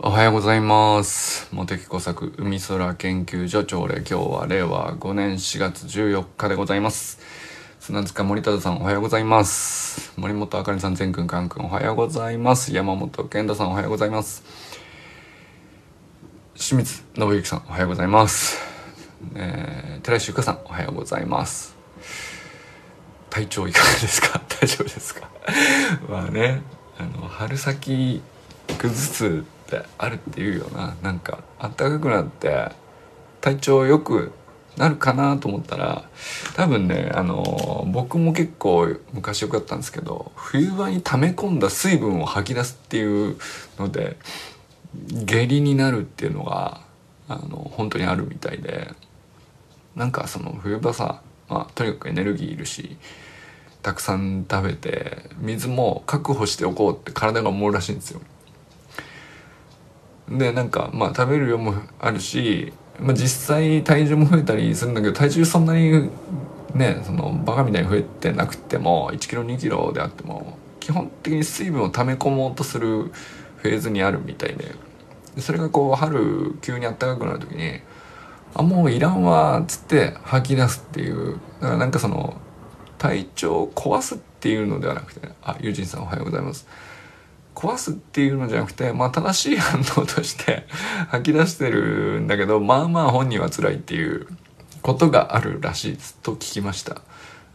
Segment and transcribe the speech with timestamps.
[0.00, 1.48] おはようございます。
[1.52, 7.18] 茂木工作海空研究所朝礼今日は令和5年4月14日でございます。
[7.80, 10.12] 砂塚森忠さんおはようございます。
[10.16, 12.72] 森本あかりさん、全くんかんくんおはようございます。
[12.72, 14.44] 山本健太さんおはようございます。
[16.54, 18.58] 清水信之さんおはようございます。
[19.34, 21.76] えー、寺石ゆかさんおはようございます。
[23.30, 24.40] 体調いかがですか？
[24.60, 25.28] 大丈夫ですか？
[26.08, 26.62] まあね、
[26.98, 28.22] あの、春先
[28.78, 29.44] 崩す
[29.76, 30.96] ってあるっていうよな。
[31.02, 32.70] なんか、暖かくなって
[33.40, 34.32] 体調良く
[34.78, 36.08] なるかなと思ったら、
[36.56, 43.36] 多分ね、あの、僕も結構昔よくやったんですけど、冬場に溜め込んだ水分を吐き出すっていう
[43.78, 44.16] ので、
[45.24, 46.80] 下痢になるっていうのが、
[47.28, 48.90] あの、本当にあるみたいで、
[49.94, 52.96] なんかその冬場さ、まあ、とにかくエネルギーいるし
[53.82, 58.20] たくさん食べて水も確保しておこうって体が思うらしいんですよ
[60.30, 66.10] でなんかまあ食べる量もあるし、まあ、実際体重も増えたりするんだけど体重そんなに
[66.74, 73.04] ねそのバカみたいに増えてなくても1キロ2キロであっても基本的に水分を溜め込もうとする
[73.56, 74.74] フェーズにあるみたいで
[75.38, 77.80] それがこう春急に暖かくなる時に
[78.54, 82.40] あもういらんわっつって吐き出すっていうだからなんかその
[82.98, 86.66] 体調を壊すっていうのではなくてあユージンさんおはようございます。
[87.58, 90.64] 壊すっていうのじゃなくてまあ正しい反応として
[91.10, 94.28] 吐き出してるんだけどまあまあ本人は辛いっていう
[94.80, 97.02] ことがあるらしいと聞きました。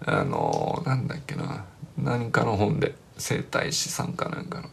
[0.06, 1.64] あのなんだっけな。
[1.98, 4.70] 何かの本で整体師さんかなんかの。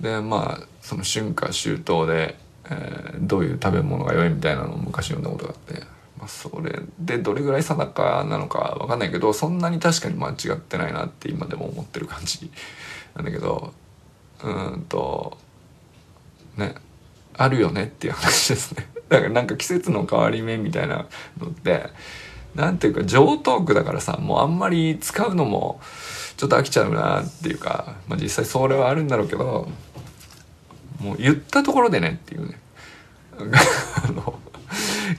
[0.00, 2.36] でまあその春夏秋冬で、
[2.68, 5.86] えーどういう食べ物が良いみたいなのを昔読んだことがあって、
[6.18, 12.50] まあ、それでどれぐらい定かなのかわかんないけどそんなに確かに間違ってないなって今でも思ってる感じ
[13.14, 13.72] なんだけど
[14.42, 15.38] うんと
[16.56, 16.74] ね
[17.36, 18.88] あるよねっていう話ですね。
[19.08, 21.06] だからなんか季節の変わり目みたいな
[21.38, 21.90] のって
[22.54, 25.80] なんていうか上トークだからさもうあんまり使うのも
[26.36, 29.68] ちょっと飽きちゃうなっていうか、まあ、実際それはあるんだろうけど
[31.00, 32.58] もう言ったところでねっていうね。
[34.02, 34.38] あの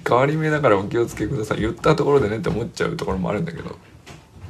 [0.07, 1.61] 変わり目だからお気をつけください。
[1.61, 3.77] 言ったところでねって思っちゃうところもあるんだけど。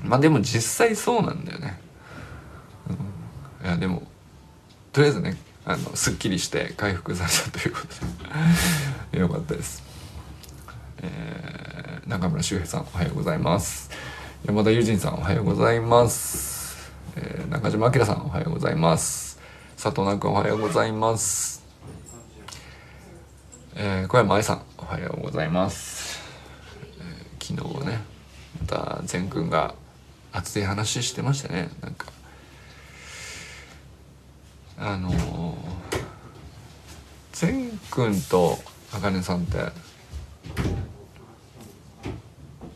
[0.03, 1.79] まあでも実際そうなんだよね、
[3.61, 4.03] うん、いやでも
[4.97, 7.87] とりあえずねあのすっきりして回復されたということ
[9.13, 9.19] で。
[9.21, 9.83] よかったです。
[11.03, 13.91] えー中村修平さんおはようございます。
[14.43, 19.37] 山田友人さんおはようございます、えー中島明さんおはようございます。
[19.75, 21.61] 佐藤南君おはようございます。
[23.75, 26.19] えー小山愛さんおはようございます、
[26.99, 27.99] えー昨日ね
[28.61, 29.75] また善くんが
[30.31, 31.69] 熱い話してましたね。
[31.81, 32.07] なんか
[34.79, 35.15] あのー、
[37.33, 38.57] 善くんと
[38.93, 39.57] あかねさんって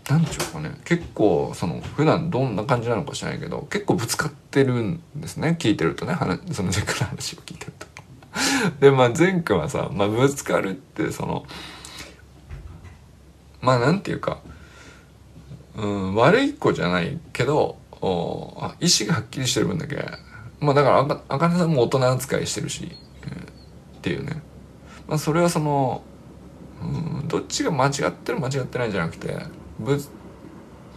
[0.10, 7.88] なんちゅうかね結構その普段どんな感じなのか知らないけど結構ぶつかってるんですね聞いてるとね話その善くんの話を聞いてると。
[8.80, 11.46] でまあ善くんはさ、まあ、ぶつかるってその
[13.62, 14.40] まあなんていうか、
[15.76, 19.96] うん、悪い子じゃないけどお意思がはっきりしてる分だけ
[20.62, 22.92] まあだからあかあかねさんも大人扱いしてるし、うん
[23.98, 24.42] っていうね、
[25.08, 26.02] まあ、それはその、
[26.82, 26.86] う
[27.24, 29.36] ん、どっちが間違ってる間違ってないじゃなくて
[29.80, 30.00] ぶ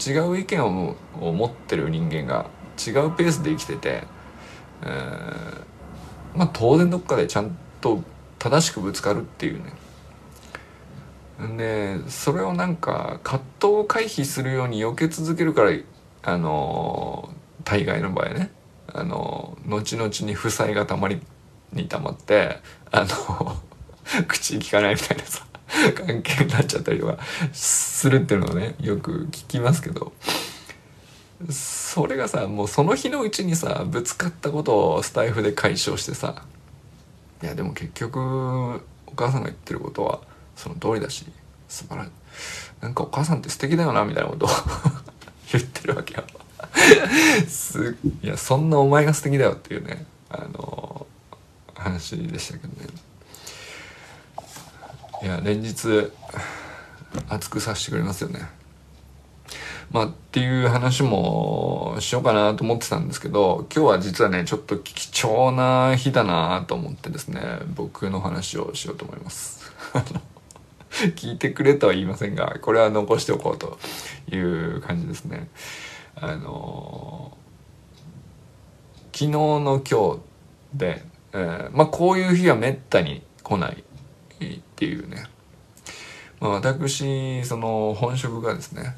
[0.01, 2.47] 違う意見をを持ってる人間が
[2.79, 4.05] 違うペースで生きてて、
[4.83, 5.75] えー
[6.35, 8.03] まあ当然どっかでちゃんと
[8.39, 9.73] 正しくぶつかるっていうね。
[11.57, 15.73] でそれをなんか葛藤を回避するように避け続けるから
[16.23, 17.29] あの
[17.65, 18.51] 大概の場合ね。
[18.95, 21.21] あの後々に負債がたまり
[21.73, 22.61] にたまって
[22.91, 23.57] あの
[24.29, 25.45] 口聞かないみたいなさ
[26.07, 27.19] 関係になっちゃったりとか
[27.53, 30.13] するっていうのをねよく聞きますけど。
[31.51, 36.43] それがさもうその日のうちにさぶつかったことをスタイフで解消してさ
[37.43, 38.77] いやでも結局
[39.07, 40.21] お母さんが言ってることは
[40.57, 41.27] その通りだし
[41.69, 42.11] 素晴らしい。
[42.81, 44.49] なんかお母さんって素敵だよなみたいなことを
[45.53, 46.25] 言ってるわけよ。
[47.49, 51.07] すいやそんなお前が素敵だよっていうねあの
[51.75, 52.89] 話でしたけどね。
[55.23, 56.11] いや連日
[57.29, 58.41] 熱くさせてくれますよね。
[59.91, 67.41] まあっていう話もしようかなと思ってたんですけど今日は実はねちょっと貴重な日だなと思ってですね
[67.75, 69.73] 僕の話をしようと思います。
[71.17, 73.79] 聞いてくれとは言いませんがこれは残しておこうと
[74.31, 75.49] いう感じですね。
[76.17, 77.37] あの
[79.13, 80.21] 昨日の今日
[80.75, 83.85] で、えー、まあこういう日はめったに来ない
[84.45, 85.25] っていうね、
[86.41, 88.97] まあ、私その本職がですね、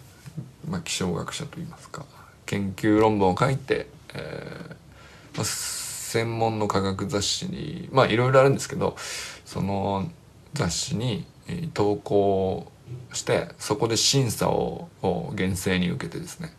[0.68, 2.04] まあ、気象学者といいますか
[2.46, 8.96] 研究論文を書いて、えーまあ、専門の科学雑誌にまあいろいろあるんですけど
[9.44, 10.10] その
[10.54, 11.26] 雑誌に
[11.74, 12.70] 投稿
[13.12, 14.88] してそこで審査を
[15.34, 16.52] 厳正に受けてですね、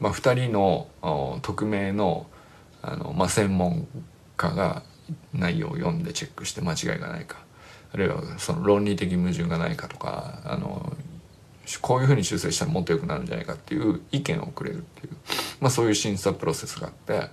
[0.00, 0.88] まあ、2人の
[1.42, 2.26] 匿名の
[2.82, 3.86] あの、まあ、専門
[4.36, 4.82] 家が
[5.34, 7.36] 内容を読んでチェックして間違いがないか
[7.92, 10.96] あるいはその論理的矛盾がないかとかあの
[11.82, 15.12] こういうふうに修正したらもっと良くなるんじゃないかっていう意見をくれるっていう、
[15.60, 17.28] まあ、そういう審査プロセスがあって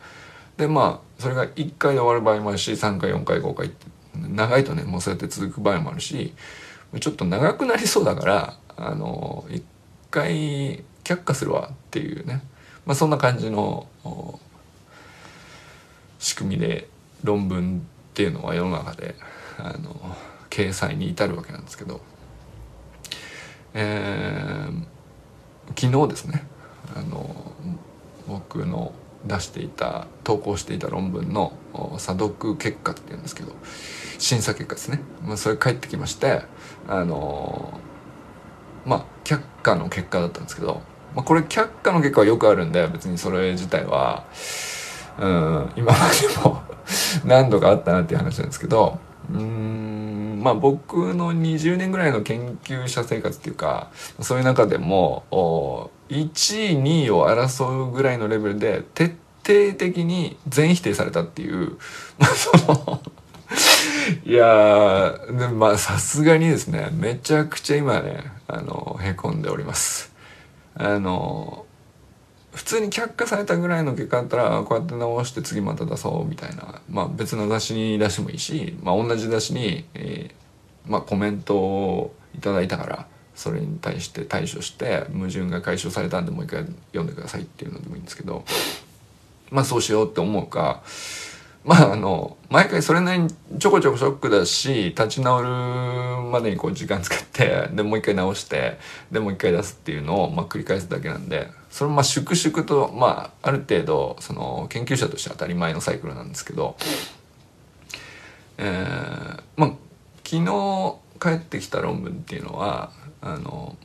[0.58, 3.86] でまあそれが1回で終わる場合もあるし3回4回5回って
[4.16, 6.34] 長いとねもうそうやって続く場合もあるし
[7.00, 9.64] ちょっと長くなりそうだからあの1
[10.12, 12.42] 回却下するわっていうね、
[12.88, 13.86] まあ、そんな感じの
[16.19, 16.88] 仕組みで
[17.22, 19.16] 論文っていうのは世の中で
[19.57, 20.16] あの
[20.50, 22.00] 掲載に至るわけなんですけど、
[23.74, 26.48] えー、昨日ですね
[26.95, 27.51] あの
[28.25, 28.94] 僕の
[29.25, 31.51] 出していた投稿していた論文の
[31.98, 33.51] 査読結果っていうんですけど
[34.18, 36.44] 審査結果ですね、まあ、それ返ってきまして
[36.88, 37.81] あの
[38.86, 40.81] まあ却下の結果だったんですけど、
[41.18, 44.24] まあ、これ却下の結果はよくあるんで別にそれ自体は。
[45.19, 46.62] うん今までも
[47.25, 49.00] 何度かあったなっていう話なんですけど
[49.34, 53.88] うんまあ僕の20年ぐらいの研究者生活っていうか
[54.22, 55.24] そういう中でも
[56.10, 61.78] 1位2位を争うぐらいのレベルで徹底的に全否定されたっていう
[62.36, 63.02] その
[64.24, 70.17] いやでまあさすがにですねめちゃくちゃ今ねあのへこんでおります。
[70.79, 71.65] あの
[72.53, 88.44] 普通に却下されたぐらいの結果だったらこうやって直して次また出そうみたいなまあ別の雑誌に出してもいいし、まあ、同じ雑誌に、えー、まあ、コメントをいただいたからそれに対して対処して矛盾が解消されたんでもう一回読んでくださいっていうのでもいいんですけど
[89.51, 90.81] まあそうしようって思うか
[91.68, 93.30] まああの毎回それなりに
[93.60, 95.50] ちょこちょこショックだし立ち直る
[96.31, 98.80] までにこう時間使ってでもう一回直して
[99.12, 106.78] でもう一回出すっていうのをまあ繰り返すだけなんでそれもまあ粛々とまあある程度その研究者として当たり前のサイクルなんですけど
[108.60, 109.72] えー、まあ
[110.24, 113.75] 昨日帰ってきた論文っていうのはあの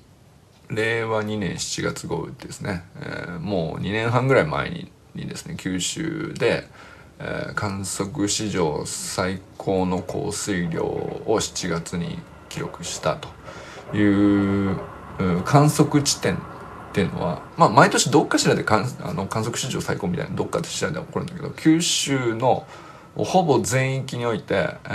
[0.70, 6.68] 令和2年7月号ってですね、えー、もう2年半ぐらい前ににですね九州で
[7.54, 13.28] 観測史上最高の降水量を7月に記録したと
[13.96, 14.76] いう、
[15.44, 16.38] 観測地点っ
[16.94, 22.66] ていうのは、まあ、毎年どっかしらで観あの観測史上最高みたいなどっかしらで起こるんだけど九州の
[23.16, 24.88] ほぼ全域において、え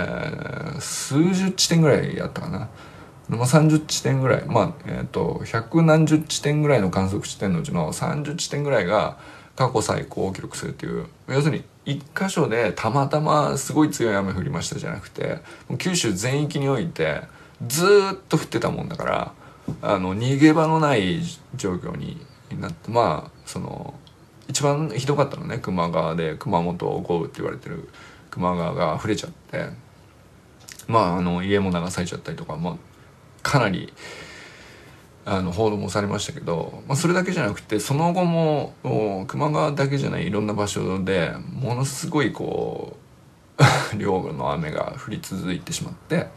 [0.76, 2.68] ー、数十地点ぐらいやったかな。
[3.28, 9.18] まあ、30地点ぐらいまあえっ、ー、と百何十地点ぐらいの観測地点のうちの30地点ぐらいが
[9.54, 15.38] 過去最高を記録するっていう要するに一箇所でたまたますごい強い雨降りましたじゃなくて
[15.78, 17.22] 九州全域において
[17.66, 19.32] ずっと降ってたもんだから
[19.80, 21.22] あの逃げ場のない
[21.56, 22.20] 状況に
[22.60, 23.94] なってまあその
[24.48, 27.88] 一番ひどかったのね球磨川で熊本豪雨って言われてる
[28.34, 29.70] 球磨川が溢れちゃって
[30.88, 32.76] まああの家も流されちゃったりとか、まあ、
[33.42, 33.90] かなり。
[35.30, 38.72] あの報道もされましたけど、まあ、それだけじゃなくてその後も
[39.30, 42.96] 球磨川だけじゃないいろんな場所でものすごいこ
[43.92, 46.28] う 量の雨が降り続いてしまって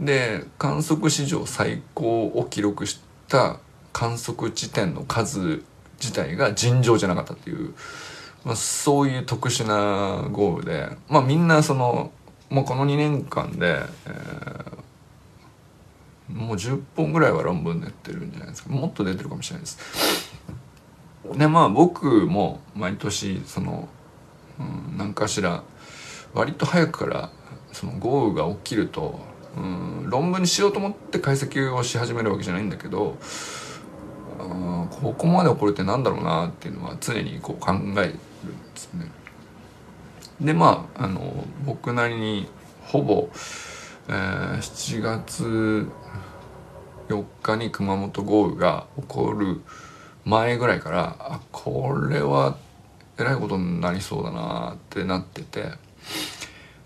[0.00, 2.98] で観測史上最高を記録し
[3.28, 3.58] た
[3.92, 5.62] 観測地点の数
[6.00, 7.74] 自体が尋常じゃなかったっていう、
[8.42, 12.10] まあ、そういう特殊な豪雨で、まあ、みんなその、
[12.48, 14.87] まあ、この2年間で、えー
[16.28, 19.78] もう10本ぐらいは論文出てるんじゃないですかもっと出てるかもしれないです
[21.36, 23.88] でまあ僕も毎年その、
[24.58, 25.62] うん、何かしら
[26.34, 27.30] 割と早くから
[27.72, 29.20] その豪雨が起きると、
[29.56, 33.16] うん、論文にしようと思って解析をし始めるわけじゃないんだけど
[34.38, 38.18] うんここまで起こるってなんだろうなっていうのは常にこう考えるんで
[38.74, 39.10] すね。
[40.40, 42.48] でまああの僕なりに
[42.84, 43.28] ほぼ
[44.08, 45.88] えー、7月
[47.08, 49.60] 4日に熊本豪雨が起こる
[50.24, 52.56] 前ぐらいからあこれは
[53.18, 55.72] えらいことになりそうだなってなってて。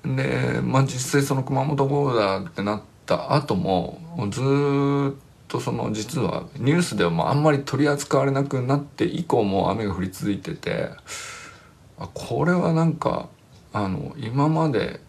[0.05, 4.01] でまあ実際その熊本豪雨だってなった後も
[4.31, 5.15] ずっ
[5.47, 10.91] とその実はニュースではもあんまり取り扱われなくなって以降も雨が降り続いてて
[11.99, 13.29] あこれはなんか
[13.73, 15.01] あの今まで、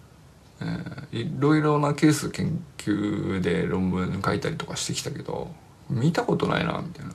[1.12, 5.52] えー、いろいろなケース研究で論文書いたりとかしてきたけど
[5.90, 7.14] 見たことないなみたいな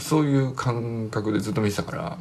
[0.00, 2.18] そういう感覚でずっと見てたから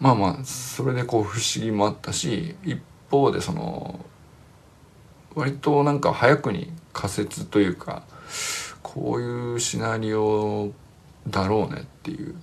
[0.00, 2.78] まあまあそれでこう不思議もあったし一
[3.10, 4.04] 方でその
[5.34, 8.02] 割となんか早くに仮説というか
[8.82, 10.72] こういうシナリオ
[11.28, 12.34] だろうねっていう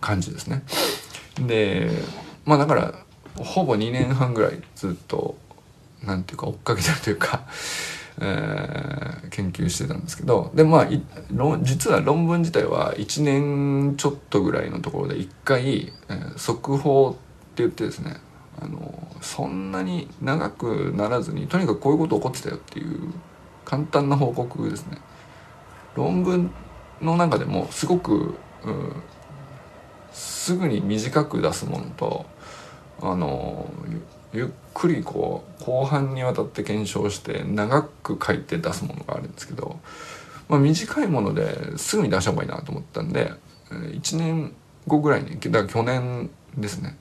[0.00, 0.62] 感じですね。
[1.46, 1.90] で
[2.44, 2.94] まあだから
[3.44, 5.36] ほぼ2年半ぐらいずっと
[6.04, 7.42] なんていうか追っかけてるというか、
[8.20, 10.88] えー、研究してたんですけどでまあ
[11.62, 17.12] 実は論文自体は1年ちょっとぐらいのところで1回、えー、速報っ
[17.54, 18.16] て言ってですね
[18.60, 23.12] あのそんなに長くならずにとにかくこういうこと起こってたよっていう
[23.64, 24.98] 簡単な報告ですね。
[25.94, 26.50] 論文
[27.00, 28.92] の中でもすごく、うん、
[30.12, 32.26] すぐに短く出すものと
[33.00, 33.70] あの
[34.32, 39.78] ゆっくりこう後半にわたって検証して長く書いて出すものがあるんですけど、
[40.48, 43.32] まあ、短いものですぐに出した方がいいなと思ったんで
[43.70, 44.54] 1年
[44.86, 46.96] 後ぐらいにだから去年ですね、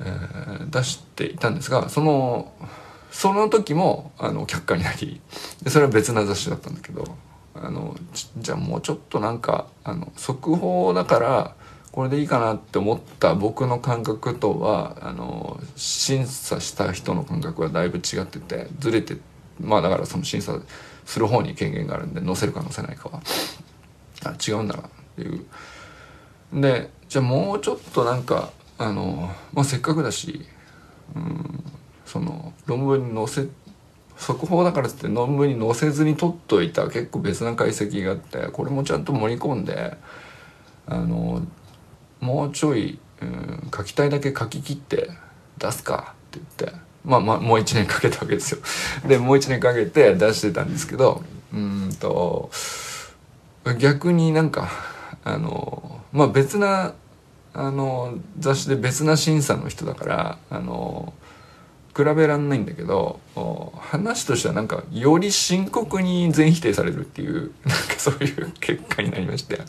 [0.00, 2.52] えー、出していたんですがその
[3.10, 5.20] その時もあの却下になり
[5.68, 7.16] それは別な雑誌だったんだけど
[7.54, 7.96] あの
[8.38, 11.54] じゃあもうちょっとなんかあの速報だから
[11.94, 19.16] これでいいかなって思った僕の感覚とはあの審査した人の感覚はだいぶ違っててずれて
[19.60, 20.58] まあだからその審査
[21.04, 23.22] する方に権限があるんで載せるか載せないかは。
[24.24, 25.46] あ違うんだなっていう。
[26.52, 30.44] でじゃあもうちょっとなんかあの、まあ、せっかくだし、
[31.14, 31.64] うん、
[32.04, 33.48] その論文に載せ
[34.16, 39.96] 速報だからって論文に載せずに取っといた結構別な解析があってこれもちゃんと盛り込んで
[40.88, 41.40] あの
[42.24, 45.10] もうちょい、うん、書きたいだけ書き切って
[45.58, 48.60] 出すかって言ってまあまあもう1年かけたわけですよ。
[49.06, 52.50] でもう1年かけて出してたんですけどうんと
[53.78, 54.70] 逆になんか
[55.22, 56.94] あのまあ別な
[57.52, 61.12] あの雑誌で別な審査の人だからあの
[61.94, 63.20] 比べらんないんだけど
[63.78, 69.60] 話としてはなんかより深刻に全否定されるっていうなんかそういう結果になりまして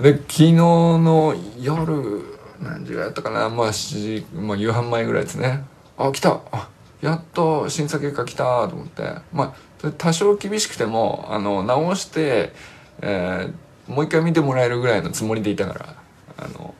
[0.00, 2.24] で昨日の夜
[2.60, 3.48] 何時ぐらいだったかな？
[3.48, 5.64] まあ7時、まあ、夕飯前ぐらいですね。
[5.98, 6.40] あ来た。
[6.52, 6.68] あ
[7.00, 9.02] やっと審査結果来たと思って。
[9.32, 12.52] まあ多少厳しくてもあの直して、
[13.00, 15.96] えー、もう一回見てもらえるぐらいのつもりでいたから
[16.36, 16.72] あの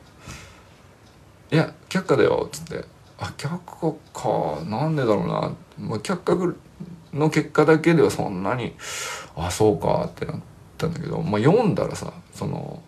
[1.51, 2.85] 「いや却下だよ」っつって
[3.19, 6.55] 「あ却下かなんでだろうな」まあ、却下
[7.13, 8.73] の結果だけではそんなに
[9.35, 10.35] 「あそうか」ってなっ
[10.77, 12.81] たんだけど、まあ、読んだらさその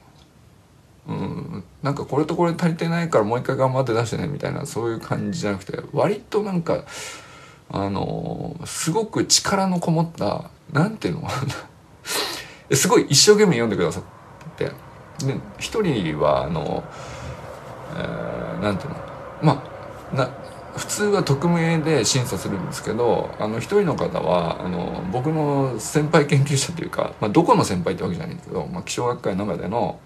[1.07, 6.83] うん、なんかこれとこれ足りてないからもう一回頑張って出してねみたいなそういう感じじゃなくて割となんか
[7.69, 11.27] あのー、すごく力のこもったなんていうの？
[12.73, 14.03] すごい一生懸命読んでくださっ
[14.55, 14.65] て
[15.25, 16.83] で一人はあの、
[17.95, 18.95] えー、なんていうの？
[19.41, 19.63] ま
[20.11, 20.29] あな
[20.75, 29.99] 普通は匿名で審査するんですけどあの一人の方はあの僕の先輩研究者というか、まあ、どこの先輩ってわけじゃないんだけど、まあ、気象学会の中での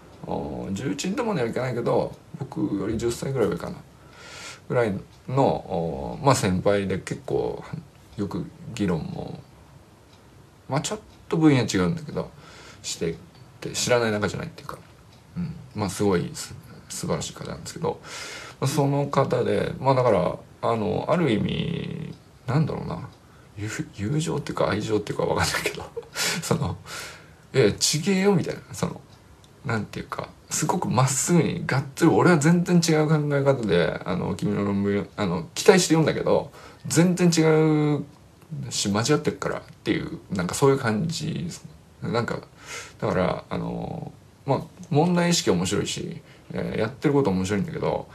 [0.72, 3.78] 重鎮とまではいかないけど僕より10歳ぐらい上かな。
[4.68, 4.94] ぐらい
[5.28, 7.64] の、まあ、先輩で結構
[8.18, 8.46] よく
[8.76, 9.40] 議論も
[10.68, 12.30] まあちょっと分野違うんだけど
[12.84, 13.16] してっ
[13.60, 14.78] て知らない仲じゃないっていうか、
[15.36, 16.54] うん、まあすごい素
[16.90, 18.00] 晴らしい方なんですけど。
[18.60, 22.14] まあその方でまあだからあのある意味
[22.46, 23.10] なんだろうな。
[23.96, 25.84] 友情っていうか愛情っていうか分かんないけど。
[26.42, 26.78] その
[27.54, 28.62] 「えちげえよ」みたいな。
[28.74, 29.02] その
[29.66, 36.52] なんていうかすごくまっすぐにがっつり俺は全然違う考え方であの君の論文あの期待して読んだけど
[36.88, 38.06] 全然違う
[38.72, 41.66] し間違ってるからっていうなんかそういう感じです
[42.02, 42.12] ね。
[42.12, 42.40] なんか
[43.00, 44.12] だからあの
[44.46, 46.22] まあ問題意識面白いし、
[46.54, 48.08] えー、やってること面白いんだけど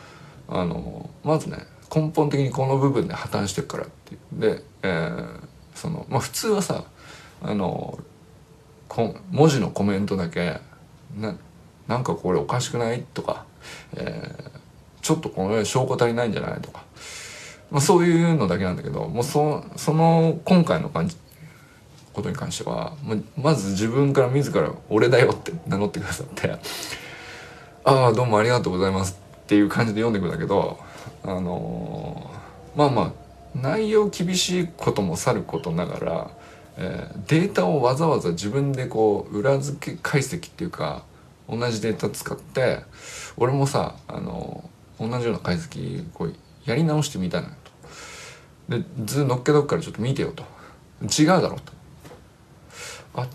[0.48, 1.58] あのまずね
[1.94, 5.40] 根本的にこの部分で破綻してるからってで、えー、
[5.74, 6.84] そのまあ普通はさ
[7.42, 7.98] あの
[9.30, 10.60] 文字のコメントだけ
[11.18, 11.36] な
[11.88, 13.04] なんかこれおかしくない？
[13.14, 13.44] とか、
[13.96, 14.50] えー、
[15.02, 16.60] ちょっとこの証拠足りないんじゃない？
[16.60, 16.84] とか、
[17.70, 21.16] まあ、そういうのだけなんだけどもうそその今回の感じ
[22.12, 22.94] ことに関しては
[23.36, 26.56] まず自分から自ら「俺だよ」って名乗ってくださって
[27.84, 30.78] 「ああどうもありがとうございます」っていう感じで読んでいくんだけど
[31.24, 33.12] あのー、まあまあ
[33.54, 36.30] 内容厳しいこともさることながら
[36.76, 41.04] えー、データをわざわざ自分でこう裏付け解析っていうか
[41.48, 42.80] 同じデータ使って
[43.36, 47.54] 俺もさあの同じような解析こうやり直してみたのよ
[48.68, 48.78] と。
[48.78, 50.44] で図乗っけとくからちょっと見てよと。
[51.02, 51.72] 違うだろうと。
[53.14, 53.28] あ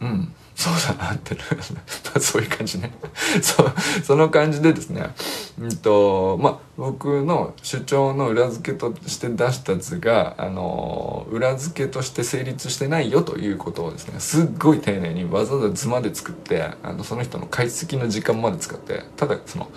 [0.00, 1.36] うんそうだなって。
[2.18, 2.92] そういう感じね。
[3.42, 3.70] そ
[4.02, 5.10] その感じでですね
[5.58, 19.70] うんとまあ僕の主張の裏付けとして出した図があの裏付けとして成立してないよということをですねすっごい丁寧にわざわざ図まで作ってあのその人の解析の時間まで使ってただその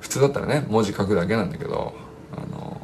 [0.00, 1.94] 普通だったらね文字書くだけなんだけど
[2.36, 2.76] あの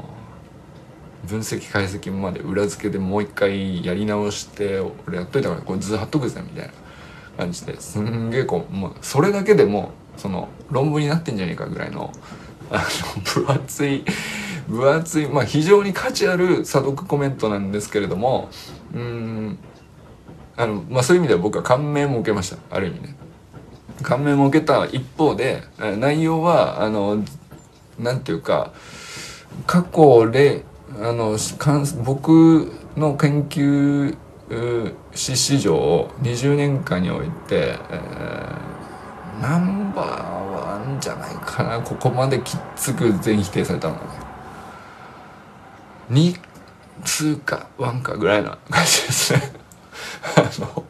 [1.27, 6.73] 分析解析まで裏付けでもう一回やり直して俺やっといたからこれ図貼っとくぜみたいな
[7.37, 12.13] 感じですんげえこうもうそれだけでもその論文になってんじゃねえかぐらいの
[12.71, 14.05] あの分厚い
[14.69, 18.49] 分厚いまあ非常に価値ある査読コメントなんですけれども
[18.95, 19.59] うん
[20.57, 22.59] あのまあそういう意味では僕は感銘も受けました。
[22.71, 23.17] ある意味ね。
[24.03, 25.63] 感銘も受けた一方で
[25.99, 27.25] 内容はあの
[27.99, 28.73] なんていうか
[29.67, 30.65] 過去で
[31.01, 31.37] あの
[32.05, 34.17] 僕の研究
[35.15, 38.82] 史史上20年間において、えー、
[39.41, 41.81] ナンバーワンじゃないかな。
[41.81, 44.09] ここまできっつく全否定されたのはね。
[46.11, 46.39] 2
[47.05, 49.41] 通か1かぐらいな感じですね。
[50.37, 50.85] あの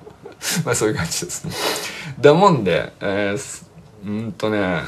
[0.65, 1.53] まあそういう感じですね。
[2.21, 3.67] だもんでえー、
[4.05, 4.83] うんとね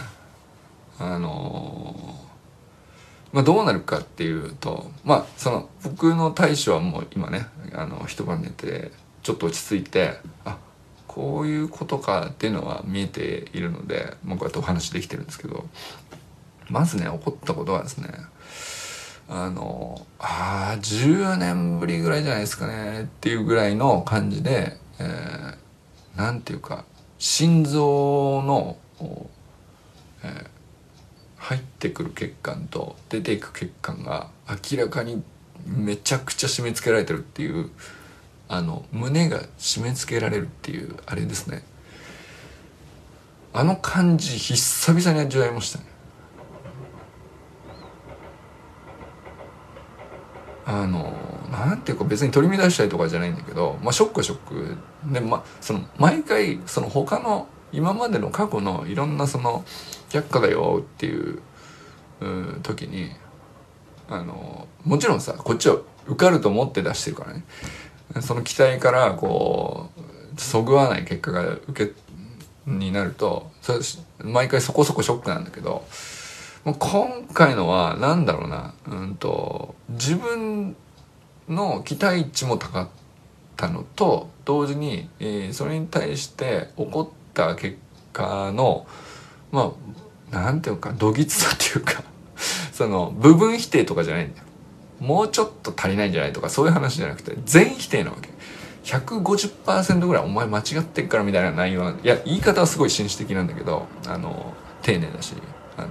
[0.99, 2.15] あの
[3.33, 8.93] まあ、どうなるかっていうとまあその僕の対処はもう今ねあの一晩寝て
[9.25, 10.57] ちょっと落ち着いてあ
[11.15, 15.65] こういうことかっていうのは見えているので、まあ、こうやってお話できてるんですけど
[16.69, 18.09] まずね起こったことはですね
[19.29, 26.85] あのああ10年ぶりぐらいじゃないですかねっていうぐらいの感じで、えー、ていうか
[27.17, 28.77] 心臓の、
[30.25, 30.47] えー、
[31.37, 34.31] 入ってくる血管と出ていく血管が
[34.73, 35.23] 明らかに
[35.65, 37.71] めちゃくちゃ締め付けられてるっていう
[38.55, 41.65] あの胸が締め付けられるっていうあれですね。
[43.53, 45.87] あの感じ久々に味わいましたね。
[50.67, 51.13] あの
[51.51, 54.77] なんていうか別に取り乱したりとかじゃないんだけどまあショックショック。
[55.13, 59.65] でまあその毎回その他の今までの過去のいろんなその
[60.11, 61.41] 却下だよっていう
[62.21, 63.11] う時に
[64.09, 67.43] あのもちろんさこっちは受かると思って出してるからね。
[68.23, 69.91] その期待からこ
[70.37, 71.93] うそぐわない結果が受け
[72.67, 73.79] になるとそれ
[74.19, 75.85] 毎回そこそこショックなんだけど
[76.65, 80.75] 今回のは何だろうな、うんと、自分
[81.47, 82.89] の期待値も高かっ
[83.55, 87.77] たのと同時に、えー、それに対して起こった結
[88.15, 88.87] 果の
[89.53, 89.75] ま
[90.33, 92.03] あなんていうかどぎつさっていうか
[92.73, 94.47] その部分否定とかじゃないんだよ。
[95.01, 98.31] もうちょっと足りないんじゃないとかそういう話じゃなくて全否定なわけ。
[98.85, 104.53] 150%ぐらいお前間違ってっからみたいな内容いや言い方はすごい紳士的なんだけどあの
[104.83, 105.35] 丁寧だし
[105.79, 105.89] あの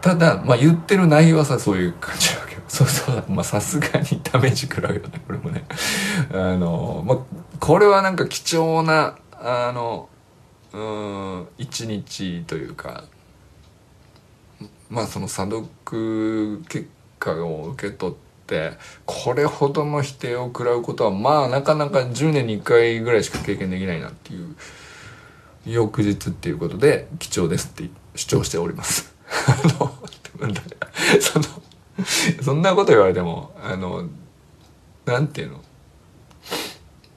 [0.00, 2.60] ただまあ言ってる内容はさそういう感じなわけよ。
[2.68, 5.64] そうそうまあさすがにダメージ食らうよねこれもね。
[6.32, 7.18] あのまあ
[7.58, 10.08] これはなんか貴重なあの
[10.72, 13.04] うん一日というか
[14.90, 15.66] まあその査読
[16.68, 18.72] 結果を受け取って
[19.06, 24.56] これほどの否定を食らうことはまあなかなか10年に1回ぐらいしか経験できないなっていう
[25.64, 29.14] 翌日っていうことで貴重ですって主張しております。
[31.20, 31.44] その
[32.42, 34.08] そんなこと言われてもあの
[35.04, 35.60] なんていうの？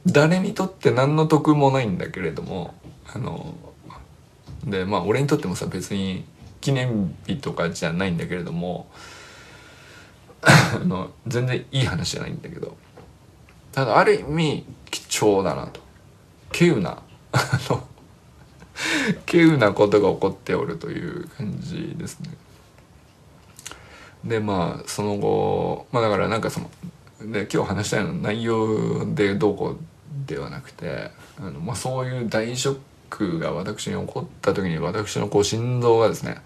[0.05, 2.75] 誰にとって何の得もないんだけれども
[3.13, 3.55] あの
[4.65, 6.25] でまあ俺にとってもさ別に
[6.63, 8.87] 記念日とかじゃないんだけれども
[10.41, 12.77] あの全然いい話じゃないんだけど
[13.73, 15.81] ただある意味貴重だなと
[16.53, 17.01] 稀有な
[17.33, 17.85] あの
[19.27, 22.29] 稀有なことが起こっておるという感じですね。
[24.23, 26.69] でまあその後まあだからなんかその
[27.19, 29.77] で今日話したいの内容でどうこう
[30.25, 32.77] ではなくてあの、まあ、そういう大ショッ
[33.09, 36.37] クが私に起こった時に私のこう心臓がですね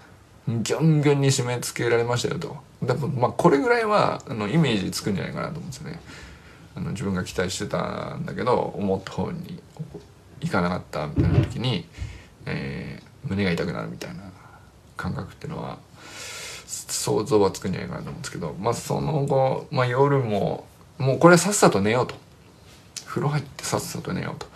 [0.48, 2.58] ギョンギョンに締め付けられましたよと。
[2.82, 6.00] でもまあこれぐらいはあのイメージつくんじゃないかなと思うんですよね。
[6.76, 9.60] あの自分が期待してたんだけど思った方に
[10.42, 11.86] いかなかったみたいな時に、
[12.46, 14.22] えー、胸が痛くなるみたいな
[14.96, 15.80] 感覚っていうのは
[16.68, 20.66] 想像はつくんじゃないかなと思うんですけどまあその後、まあ、夜も
[20.98, 22.16] もうこれさっさと寝ようと。
[23.06, 24.48] 風呂入ってさっさと寝ようと。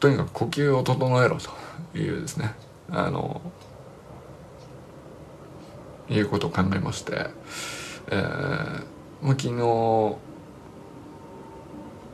[0.00, 1.38] とにかく呼吸を整えろ
[1.92, 2.52] というですね。
[2.90, 3.40] あの
[6.10, 7.26] いうことを考えまして、
[8.10, 8.84] えー
[9.22, 10.18] まあ、昨日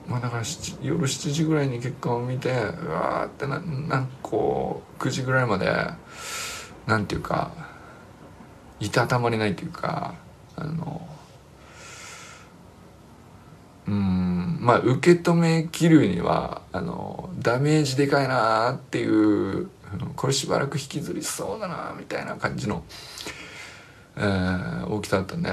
[0.07, 0.42] まあだから
[0.83, 5.72] 夜7時ぐらいに結果を見てうわーってななんかこう9時ぐらいまで
[6.87, 7.52] なんていうか
[8.80, 10.14] いたたまれないというか
[10.57, 11.09] あの
[13.87, 19.70] うんまあ受け止めきるにはあのダメージでかいなっていう
[20.16, 22.83] これしばらく引きずりそうだなみたいな感じの、
[24.16, 25.50] えー、大きさだったんで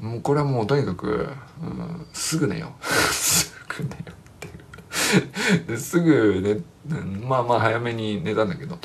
[0.00, 1.28] もうこれはもうとにかく、
[1.62, 2.84] うん、すぐ寝よう。
[2.86, 5.66] すぐ寝ようっていう。
[5.66, 6.60] ですぐね
[7.26, 8.78] まあまあ早めに寝たんだけど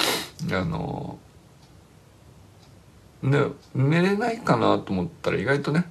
[0.51, 1.19] あの
[3.21, 3.39] ね
[3.75, 5.89] 寝れないかなと思ったら意外とね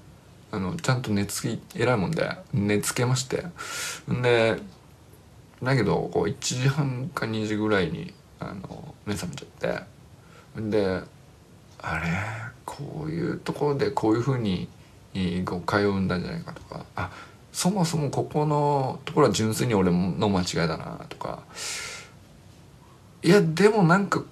[0.51, 3.45] あのちゃんと寝つき偉いもんで寝つけまして。
[4.09, 4.61] で
[5.63, 9.83] だけどこう1時半か2時ぐらいにあの目覚めちゃっ
[10.57, 10.61] て。
[10.71, 11.03] で
[11.81, 12.58] あれ？
[12.69, 14.69] こういうところでこういうふうに
[15.45, 17.11] 誤解を生んだんじゃないかとかあ
[17.51, 21.45] そもそもここのところは純粋に俺の間違いだなとか
[23.23, 24.23] いやでもなんか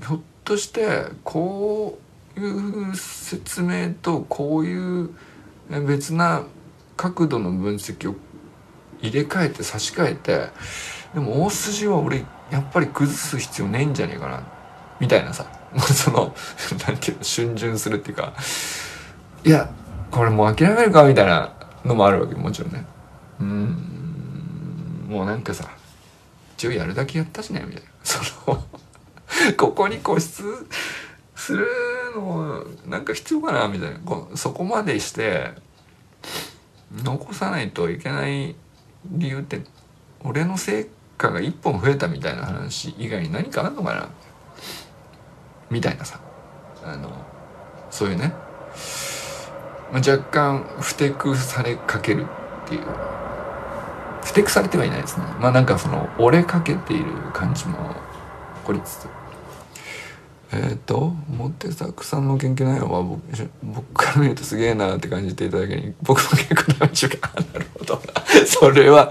[0.00, 1.98] ひょっとしてこ
[2.36, 5.10] ういう説明とこういう
[5.68, 6.44] 別な
[6.96, 8.14] 角度の分析を
[9.02, 10.46] 入れ替えて差し替えて
[11.12, 14.46] でも大筋は俺やっぱり崩す必要ねえんじゃねえかな
[15.00, 15.63] みたいなさ。
[15.80, 16.34] その
[16.86, 18.34] なんていうの逡巡するっていうか
[19.44, 19.70] いや
[20.10, 21.52] これもう諦めるかみたいな
[21.84, 22.86] のもあるわけもちろんね。
[23.40, 25.68] うんもうなんかさ
[26.56, 27.88] 一応やるだけやったしねみたいな。
[28.04, 28.64] その
[29.56, 30.42] ここに固執
[31.34, 31.66] する
[32.14, 33.98] のなんか必要かなみたいな。
[34.36, 35.50] そこまでして
[37.02, 38.54] 残さないといけない
[39.06, 39.60] 理由って
[40.22, 40.86] 俺の成
[41.18, 44.08] 果が1本増えたみたいな話以外に何かあるのかな
[45.70, 46.20] みたいなさ。
[46.84, 47.10] あの
[47.90, 48.34] そういうね、
[49.90, 52.26] まあ、若干ふてくされかける
[52.64, 52.82] っていう。
[54.22, 55.26] ふてくされてはいないですね。
[55.38, 57.76] まあなんかその折れかけている感じも
[58.56, 59.08] 起こりつつ。
[60.54, 63.20] えっ、ー、とモテサクさんの研究内容は僕
[63.62, 68.02] 僕から見るとすげえなって感じていただけに僕も結構ダメーかなるほど。
[68.46, 69.10] それは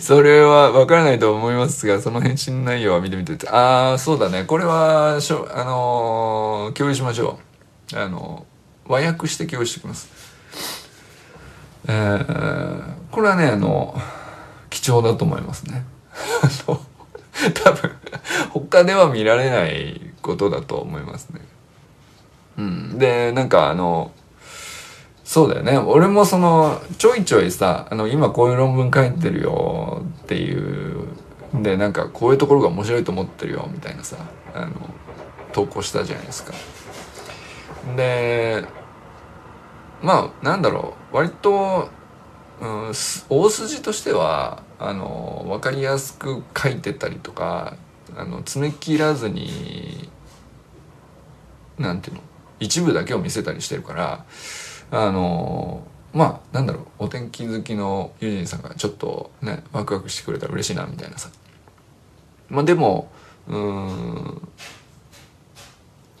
[0.00, 3.48] それは分からないと思いますがその返信内容は見てみて。
[3.48, 4.44] ああそうだね。
[4.44, 7.38] これはしょあのー、共有しましょ
[7.92, 7.98] う。
[7.98, 8.46] あの
[8.86, 10.08] 和訳して共有してきます。
[11.88, 14.00] えー、これはねあの
[14.70, 15.84] 貴重だと思いますね。
[16.64, 17.90] 多分
[18.50, 21.40] 他では見られないことだと思いますね。
[22.56, 24.12] うん、でなんかあの
[25.24, 31.08] そうだよね俺もそのちょいちょいさあの今こういう論文書いてるよっていう
[31.54, 34.16] でなんかこういうところが面白いと思ってるよみたいなさ
[34.54, 34.72] あの
[35.52, 36.52] 投稿したじゃないですか。
[37.96, 38.64] で
[40.02, 41.88] まあなんだろう割と、
[42.60, 42.92] うん、
[43.28, 47.76] 大筋としてはあの分かりやすく書いてたりとか
[48.16, 50.08] あの詰め切らずに
[51.78, 52.22] なんていうの？
[52.60, 54.24] 一部だけを見せたりしてるから
[54.90, 56.86] あのまあなんだろう。
[57.00, 61.30] お天気好きのユージンさんがちょっとねワクワクしてくれたら嬉しいなみたいなさ。
[62.48, 63.10] まあでも
[63.48, 64.48] うん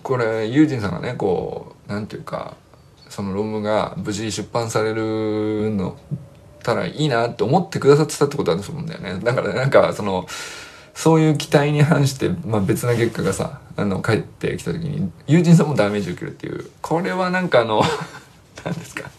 [0.02, 2.56] これユージンさんがねこうなんていうか
[3.08, 5.96] その論文が無事出版されるの
[6.62, 9.20] たらいいなって思ってくださってたってことなんですもんだよね。
[9.22, 10.26] だからなんかその
[10.94, 16.70] そういう期待に反して、まあ、別な結果がさあの帰ってきた時に友人さんもダメージ受けるっていう。
[16.80, 17.82] これはなんかあの
[18.64, 19.10] 何ですか。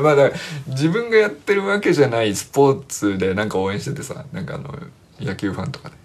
[0.00, 0.30] まあだ
[0.68, 4.74] 自分がやってるわけじゃないスポーツでなんか応援しててさなんかあの
[5.20, 6.02] 野球ファンとかで。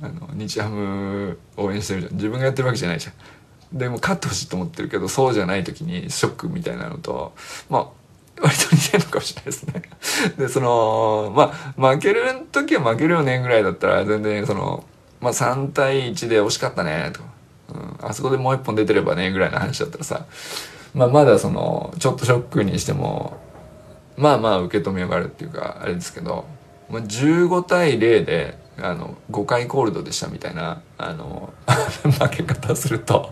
[0.00, 2.14] あの日ハム応援してるじゃん。
[2.14, 3.78] 自分がやってるわけじゃないじゃん。
[3.78, 7.34] でも勝ってほしいと思ってるけどそうじゃない時にショックみたいなのと
[7.68, 7.86] まあ
[8.40, 9.82] 割と似てるのかもしれないですね。
[10.38, 12.22] で、その、まあ、負ける
[12.52, 14.84] 時は負けるよねぐらいだったら、全然その、
[15.20, 17.26] まあ3対1で惜しかったね、とか、
[18.00, 20.24] うん、あそこでもう一本出てればね、ぐらいの話だったらさ、
[20.94, 23.38] まあまだその、ちょっとショックにしても、
[24.16, 26.44] まあまあ受け止めようがあるっていうか、あれですけど、
[26.90, 31.52] まあ、15対0で、あの、5回コールドでしたみたいな、あの、
[32.02, 33.30] 負け方すると、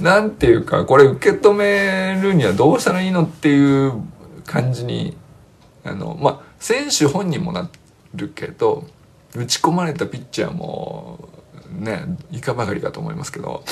[0.00, 3.92] なんていうか、これ受け止めるにはどうしたらいいのっていう
[4.48, 5.16] 感じに
[5.84, 7.70] あのまあ選手本人もな
[8.14, 8.84] るけど
[9.34, 11.28] 打ち込まれたピッチャーも
[11.70, 13.62] ねいかばかりかと思いますけど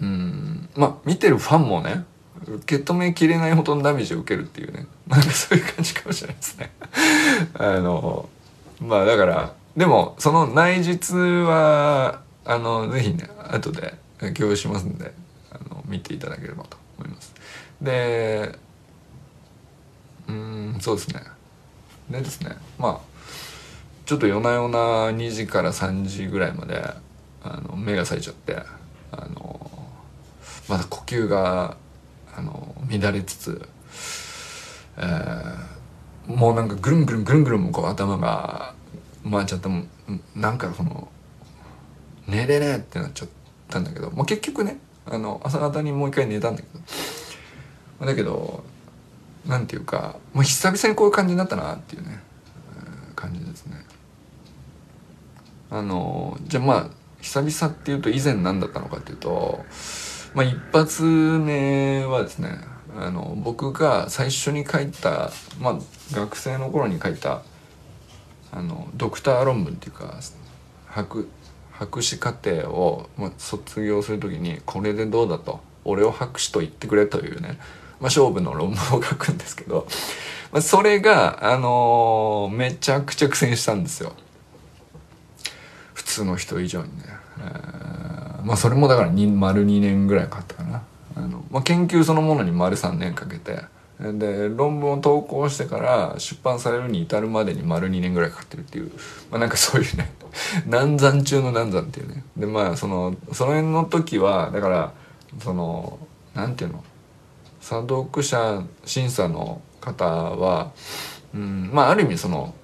[0.00, 2.04] うんまあ見てるファンもね
[2.46, 6.70] 受け止めきれないほどのダメージを受けるっていうねなんかそういう感じかもしれないですね。
[7.54, 8.28] あの
[8.80, 13.94] まあだからでもその内実はあのぜひね後で
[14.34, 15.14] 共有しますんで
[15.50, 17.32] あの見ていただければと思います
[17.80, 18.58] で
[20.28, 21.22] うんそうですね。
[22.10, 22.56] でですね。
[22.78, 23.00] まあ
[24.04, 24.78] ちょっと夜な夜な
[25.10, 26.82] 2時から3時ぐらいまで
[27.42, 28.56] あの目が冴えちゃって
[29.10, 29.70] あの
[30.68, 31.76] まだ呼吸が
[32.34, 33.68] あの乱れつつ、
[34.98, 38.74] えー、もうなんかぐるんぐるんぐるんぐるんこう頭が
[39.30, 39.84] 回っちゃっても
[40.34, 41.08] なんかその
[42.26, 43.28] 寝れねえってなっちゃっ
[43.68, 46.80] たんだけど、まあ、結局ねあの朝方にもう一回寝たんだけど。
[48.06, 48.64] だけど
[49.46, 52.20] なんていうか、まあ、久々にこういう感じになったなっていうね、
[52.76, 53.84] えー、感じですね。
[55.70, 56.86] あのじゃあまあ
[57.22, 59.64] 久々っていうと以前何だったのかっていうと、
[60.34, 62.58] まあ、一発目はですね
[62.94, 65.78] あの僕が最初に書いた、まあ、
[66.14, 67.42] 学生の頃に書いた
[68.50, 70.14] あのドクター論文っていうか
[70.88, 71.26] 博
[71.70, 77.58] 博士課程を、まあ、卒業する時にこれでどうだと俺を博士と言ってくれというね、
[78.02, 79.86] まあ、勝負の論文を書くんですけど、
[80.50, 84.12] まあ、それが、あのー、めちゃくちゃ苦戦したんですよ。
[85.94, 87.04] 普通の人以上にね、
[87.38, 90.82] えー、まあそれもだから丸2年ぐらいかかったかな。
[91.14, 93.62] あの、まあ、研究そのものに丸3年かけて。
[94.00, 98.90] で論文を投稿してから出版されるに至るまでに丸2年ぐらいかかってるっていう、
[99.30, 100.12] まあ、なんかそういうね
[100.66, 102.24] 難産中の難産っていうね。
[102.36, 104.92] でまあそのその辺の時はだから
[105.40, 106.00] その
[106.34, 106.82] なんていうの？
[107.62, 110.72] 査読者審査の方は、
[111.32, 112.54] うん、まあある意味その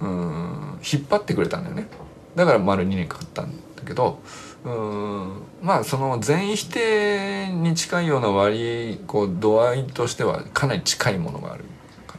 [0.00, 1.86] うん引っ張ってくれたんだよね
[2.34, 4.20] だから丸2年かかったんだけど
[4.64, 11.64] うんまあその全否定に近いような割こう度合いとしてはかなり近いものがある
[12.06, 12.16] か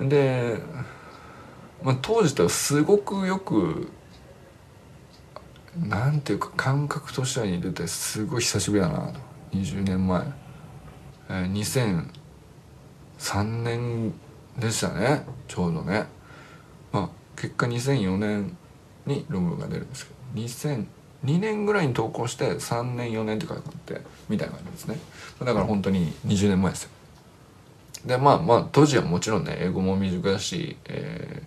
[0.00, 0.08] な。
[0.08, 0.58] で、
[1.82, 3.90] まあ、当時とすごくよく
[5.88, 9.20] なんていうか感覚としては似ててすごい久しぶりだなと。
[9.52, 10.22] 20年前、
[11.28, 12.06] えー、
[13.18, 14.12] 2003年
[14.58, 15.24] でしたね。
[15.48, 16.06] ちょうどね。
[16.92, 18.56] まあ結果2004年
[19.06, 20.20] に論文が出るんですけど。
[20.42, 20.86] 2002
[21.38, 24.98] 年ぐらいに投稿して3年4年って書いてあってみたいな感じですね。
[25.40, 26.90] だから本当に20年前ですよ。
[28.04, 31.42] でまあまあ当時はもちろんね英語も未熟だしえ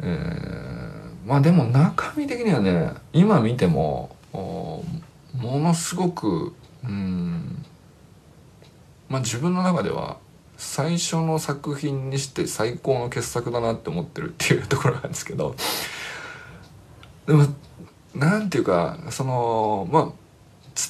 [0.00, 4.84] ー、えー、まあでも中身的にはね今見てもも
[5.34, 6.54] のすごく
[6.84, 7.64] うん
[9.08, 10.18] まあ自分の中では
[10.56, 15.56] 最初の作品にして最高の傑作だなって思ってるっていうところなんですけど
[17.26, 17.46] でも
[18.14, 20.12] なんていうかそのまあ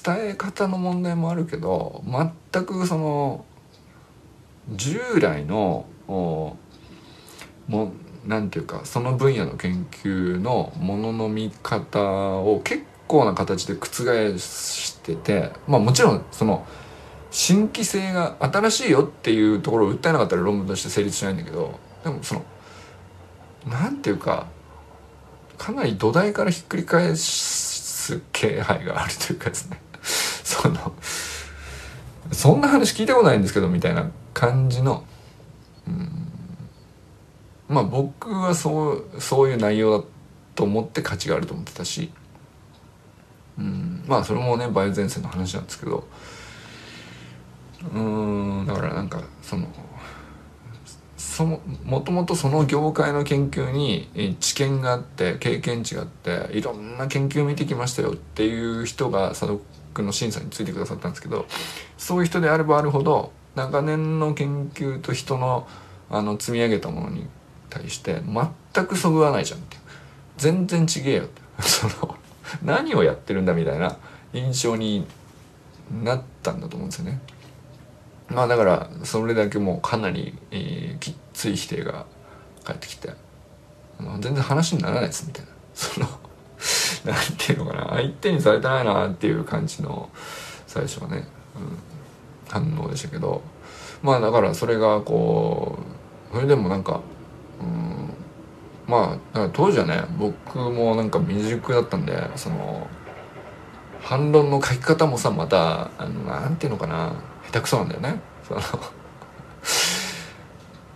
[0.04, 2.02] 伝え方の問題もあるけど
[2.52, 3.44] 全くその
[4.72, 6.56] 従来のも
[7.68, 7.86] な
[8.26, 16.66] んていうかその分野の研究のものの見方を結構な形で覆しててまあもちろんその
[17.30, 22.44] 新規性が新しいよっていうところを訴えなかったら論文として成立しないんだけどでもその
[23.66, 24.46] なんていうか
[25.56, 29.80] かなり土台からひっくり返す気配があるというかですね。
[30.02, 30.94] その
[32.32, 35.04] そんな話聞いたことないんですけどみたいな感じの
[35.86, 36.19] うん。
[37.70, 40.04] まあ僕はそうそういう内容だ
[40.56, 42.10] と思って価値があると思ってたし
[43.58, 44.04] うん。
[44.06, 46.04] まあそれもね梅雨前線の話なんですけど
[47.94, 49.68] うんだからなんかその
[51.16, 59.62] そのもともとその業界の研究に知見があって経験値があっていろんな研究を見てきましたよっていう人が査読
[59.96, 61.46] の審査についてくださったんですけど
[61.96, 65.68] そういう人であればあるほど長年の研究と人の
[66.10, 67.28] あの積み上げたものに
[67.70, 68.20] 対して
[68.74, 69.76] 全くそぐわないじゃんって
[70.36, 71.40] 全然ちげえよって。
[71.62, 72.16] その
[72.62, 73.96] 何をやってるんだみたいな
[74.32, 75.06] 印象に
[76.02, 77.20] なったんだと思うんですよね。
[78.28, 82.06] まあだからそれだけもうかなり、えー、きっつい否定が
[82.64, 83.12] 返ってきて、
[83.98, 85.50] まあ、全然話にならないですみたいな。
[85.74, 86.06] その
[87.04, 87.88] なんていうのかな。
[87.90, 90.08] 相手にされてないなっていう感じの
[90.66, 91.24] 最初はね、うん、
[92.48, 93.42] 反応でしたけど。
[94.02, 96.00] まあだからそれがこう
[96.32, 97.00] それでもなんか、
[98.86, 102.88] まあだから当時はね僕もなんか未熟だったんでその
[104.00, 107.12] 反論の書き方もさまたあのなんていうのかな
[107.46, 108.20] 下手くそなんだよね。
[108.46, 108.60] その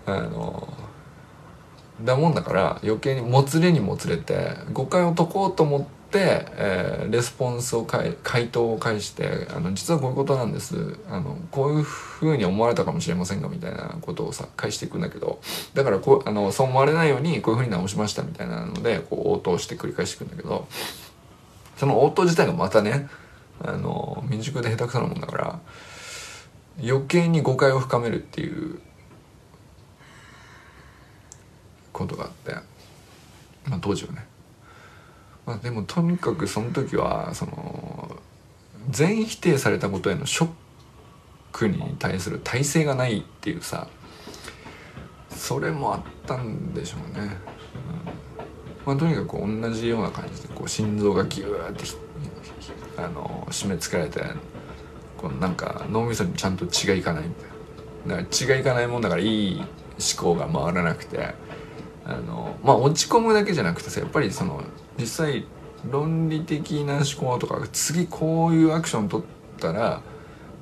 [0.07, 0.69] あの
[2.03, 5.87] だもんだから余計にもつれにもつれて誤解を解こうと思って、
[6.19, 8.15] えー、レスポンスを回
[8.49, 15.41] 答を返してあの実はこういうことなんですあのこういうふうに思われたかもしれませんがみたいなことをさ返していくんだけど
[15.75, 20.67] だからこうあのそう思われないようにこういうふうに直しましたみたいなのでこう応答して繰り返していくんだけど
[21.77, 23.09] その応答自体がまたね
[23.61, 25.61] あの未熟で下手くそなもんだから
[26.83, 28.81] 余計に誤解を深めるっていう
[31.93, 32.53] ことがあって、
[33.67, 34.34] まあ、当時はね。
[35.47, 38.17] まあ、でもとにかくその時はその
[38.91, 40.49] 全否定されたことへのショッ
[41.53, 43.89] クに対する耐性がないっていうさ
[45.29, 47.37] それもあったんでしょうね。
[48.09, 48.25] うん
[48.87, 51.85] まあ、とにかく同じような感じでこう心臓がギューって
[52.99, 54.21] あの締め付けられて
[55.17, 57.49] このなんか脳みそにちゃんと血がいかないみたい
[58.07, 59.67] なだから血がいかないもんだからいい思
[60.19, 61.35] 考が回らなくて
[62.07, 64.63] あのまあ落ち込むだけじゃなくてさやっぱりその
[64.99, 65.47] 実際
[65.91, 70.03] 論理的な思考とか次こういうアクション取ったら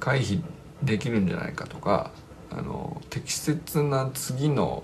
[0.01, 0.43] 回避
[0.83, 2.11] できるんじゃないかとか
[2.51, 4.83] あの適切な次の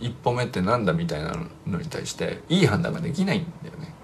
[0.00, 3.94] 一歩目ってなんだみたいなのに対していい判断ができないんだよね。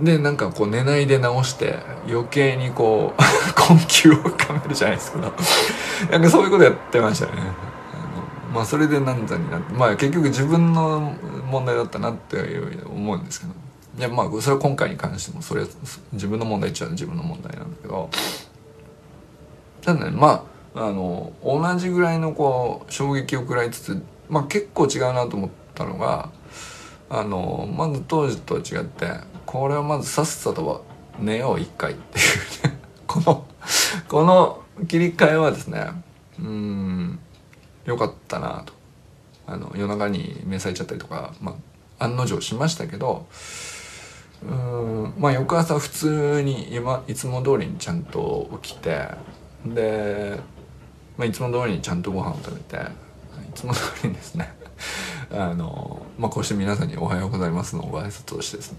[0.00, 3.22] でなんかこう寝ないで直して余計にこう
[3.54, 5.18] 困窮を深めるじゃないですか
[6.10, 7.69] なんかそういうことやってましたね。
[8.52, 11.14] まあそれで難産になってまあ結局自分の
[11.50, 13.52] 問題だったなって思うんですけど。
[13.98, 15.64] いやまあそれは今回に関してもそれ
[16.12, 18.08] 自分の問題っちゃ自分の問題なんだけど。
[19.82, 26.30] ただねまああの同じぐらいのこう衝撃を食らいつつまあ結構違うなと思ったのが
[27.08, 29.10] あのまず当時とは違って
[29.44, 30.84] これはまずさっさと
[31.18, 32.22] 寝よう一回ってい
[32.64, 32.80] うね。
[33.06, 33.44] この
[34.08, 35.88] この切り替えはですね
[36.38, 37.18] うん。
[37.90, 38.72] よかったなと。
[39.50, 41.56] あの夜中に召されちゃったりとか、ま
[41.98, 43.26] あ、案の定しましたけど
[44.44, 49.08] うんまあ翌朝普通に今いつも通りにちゃんと起きて
[49.66, 50.38] で、
[51.18, 52.80] まあ、いつも通りにちゃんとご飯を食べてい
[53.52, 54.54] つも通りにですね
[55.34, 58.78] あの、まあ、こうして皆さんに「おはようございます」のご挨拶をしてですね。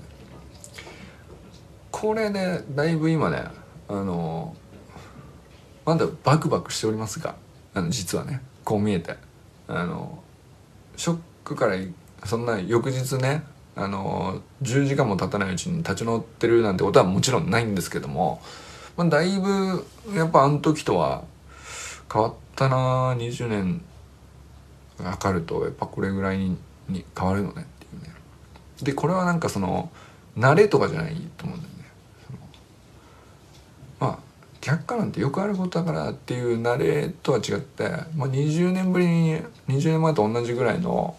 [1.92, 3.44] これでだいぶ今ね
[3.90, 4.56] あの
[5.86, 7.36] まだバクバクしておりますが
[7.74, 8.42] あの実はね。
[8.64, 9.16] こう見えて。
[9.68, 10.22] あの
[10.98, 11.78] ショックから
[12.26, 13.44] そんな翌日ね
[13.76, 18.42] あの10時間も経たないうちに立ち直ってるなんてことはもちろんないんですけども、
[18.98, 21.24] まあ、だいぶやっぱあの時とは
[22.12, 23.82] 変わったな20年
[24.98, 26.58] かかるとやっぱこれぐらいに
[27.18, 28.14] 変わるのねっていうね。
[28.84, 29.90] でこれはなんかその
[30.38, 31.68] 慣れとかじゃないと思うんだ
[34.62, 41.18] 却下なんてよくあることだからっていう慣れとは違って、まあ、20年ぶりに20年前と同じぐらいの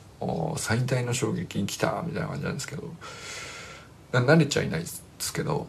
[0.56, 2.84] 最大の衝撃に来たみたいな感じなんですけど
[4.12, 5.66] 慣れちゃいないですけど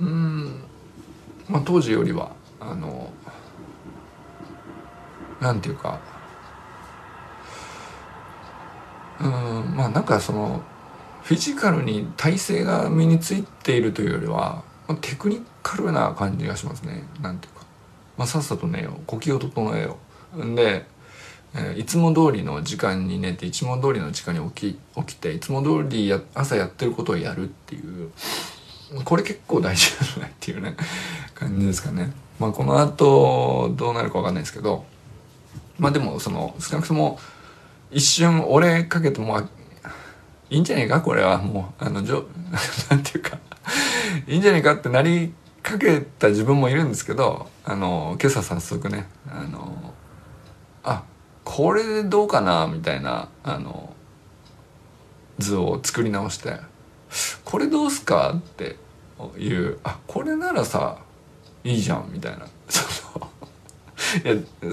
[0.00, 0.64] うん
[1.48, 3.12] まあ当時よりはあの
[5.40, 6.00] なんていうか
[9.20, 10.62] うんまあなんかその
[11.22, 14.64] フィジカルに体勢が身についているというよりは
[14.96, 17.04] テクニカルな感じがしますね。
[17.20, 17.64] なんていうか、
[18.16, 19.00] まあ、さっさと寝よう。
[19.06, 19.96] 呼吸を整えよ
[20.36, 20.44] う。
[20.44, 20.86] んで、
[21.54, 28.10] えー、いつも通りの時間に寝ていつも通りの時間に起き起きていつも通りや朝やってることをやるっていう
[29.04, 30.76] これ結構大事じゃないっていうね
[31.34, 32.10] 感じですかね。
[32.40, 34.84] まあこの後どうなるか分かんないですけど
[35.78, 37.18] まあでもその少なくとも
[37.90, 39.38] 一瞬俺かけても
[40.48, 41.02] いいんじゃないか？
[41.02, 41.36] これは。
[41.38, 42.24] もうあのじょ
[42.88, 43.36] なんていうか。
[44.26, 49.94] いいんじゃないかってなりかけた自分もいるんですけどあの今朝早速ねあの
[50.82, 51.04] あ
[51.44, 53.94] これでどうかなみたいなあの
[55.38, 56.56] 図を作り直して
[57.44, 58.76] これどうすかって
[59.38, 60.98] いうあこれならさ
[61.64, 62.46] いいじゃんみたいな。
[62.68, 62.82] そ
[63.20, 63.30] の
[64.24, 64.72] いや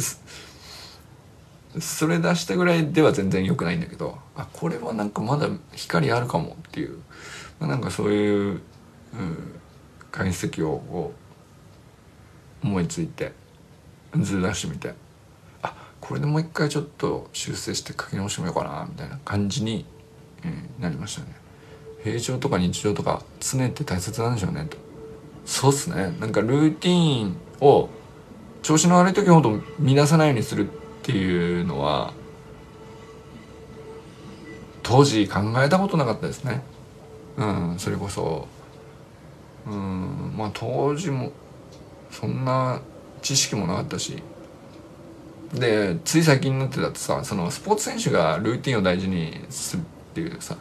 [1.80, 6.97] それ出したぐらいでは全然良くないんだけどあこれはなんかまだ光あるかもっていう、
[7.60, 8.62] まあ、なんかそういう
[10.12, 11.13] 解析を
[12.63, 13.32] 思いついて
[14.15, 14.93] 図出してみて
[15.62, 19.86] あこれでもう一回ちょっと修正して書き直してみようかなみたいな感じに、
[20.44, 21.36] えー、なりましたね。
[22.04, 24.77] 平常とか日常とか常って大切なんでしょうねと。
[25.46, 26.15] そうっすね。
[26.19, 27.90] なんかルーティーンを
[28.62, 30.71] 調子の悪い時ほど乱さないようにするっ
[31.04, 32.13] ていうのは
[34.83, 36.63] 当時考えたことなかったですね。
[37.38, 38.48] うんそれこそ
[39.70, 41.32] うんまあ当時も
[42.12, 42.82] そんな
[43.22, 44.22] 知識もなかったし。
[45.54, 50.56] でつい最近になってだってさそのスポーツ選手がルーティンを大事にするっていうさ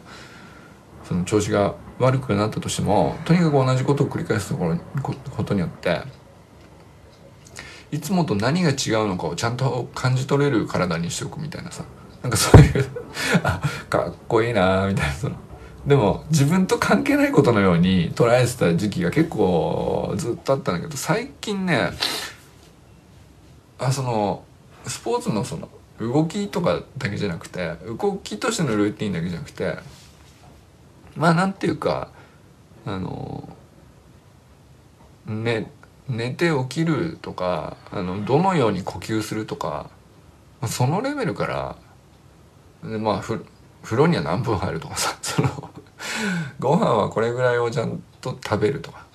[1.03, 4.77] その調子が悪くなったとしてもとにかく同じことを繰り返すところ
[5.35, 6.01] ことによって
[7.91, 8.75] いつもと何が違う
[9.07, 11.83] のかをちゃんと感じ取れる体にしておくみたいなさ
[12.21, 12.85] なんかそういう
[13.43, 15.35] あかっこいいなみたいなその
[15.89, 21.89] でも自分と関係ないことのように捉えてた時期が結構ずっとあったんだけど最近ね
[23.79, 24.43] あその
[24.85, 25.67] スポーツのその
[25.99, 29.77] 動きとかだけじゃなくて動きとしてのルーティンだけじゃなくて
[31.15, 32.11] まあなんていうか
[32.85, 33.49] あの
[35.25, 35.71] ね
[36.07, 39.89] 寝て起きるとかあのどのように呼吸するとか
[40.67, 41.47] そのレベルか
[42.83, 45.17] らでまあ風呂には何分入るとかさ
[46.59, 48.91] ご飯はこれぐらいをちゃんと食べると。
[48.91, 49.05] か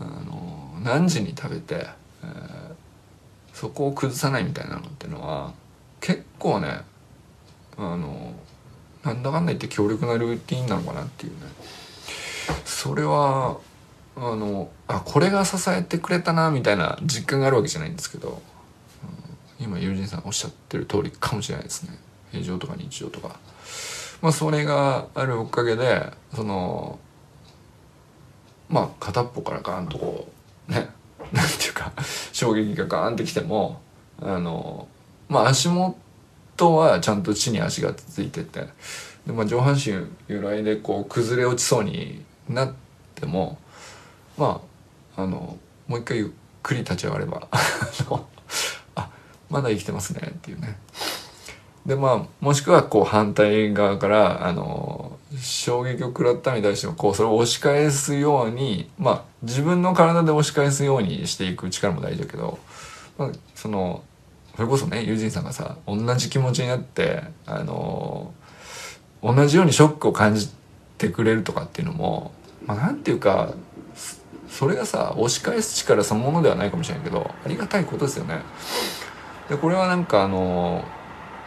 [0.00, 1.86] あの何時に食べて、
[2.22, 2.74] えー、
[3.52, 5.52] そこを崩さないみたいなのってのは
[6.00, 6.82] 結構ね
[7.78, 8.34] あの
[9.02, 11.38] なんだかんだ言って強力なルーティンなのかなっていうね。
[12.64, 13.58] それは
[14.16, 18.42] あのあこれが支えてくれたなみたいな実感があるわけじゃないんですけど、
[19.58, 21.98] うん、今友人さんおっしゃってる通りかもしれないですね。
[22.30, 23.38] 平常とか日常とか。
[24.24, 26.98] まあ、それがあるおかげでその
[28.70, 30.28] まあ片っぽからガーンとこ
[30.66, 30.88] うね
[31.30, 31.92] なんていうか
[32.32, 33.82] 衝撃がガーンってきても
[34.22, 34.88] あの
[35.28, 38.66] まあ足元はちゃんと地に足がついてて
[39.26, 39.92] で、まあ、上半身
[40.26, 42.72] 由来でこう崩れ落ちそうになっ
[43.14, 43.58] ても
[44.38, 44.62] ま
[45.18, 46.28] ああのもう一回ゆっ
[46.62, 47.46] くり立ち上がれば
[48.94, 49.10] あ
[49.50, 50.78] まだ生きてますねっていうね。
[51.86, 62.58] でまあもしくはこう反対側からあの衝撃を食らったに対してもこうそれを押し返すようにまあ自分の体で押し返すようにしていく力も大事だけど、
[63.18, 64.02] まあ、その
[64.56, 68.32] それこそね友人さんがさ同じ気持ちになってあの
[69.22, 70.50] 同じようにショックを感じ
[70.96, 72.32] てくれるとかっていうのも
[72.66, 73.54] まあなんていうか
[74.48, 78.40] それがさ押し返す力そのものではないかもしれないけどありがたいことですよね。
[79.48, 80.84] でこれはなんかあの